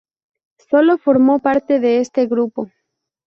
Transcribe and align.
Solo 0.67 0.97
formó 0.97 1.37
parte 1.37 1.79
de 1.79 1.99
este 1.99 2.25
grupo. 2.25 2.71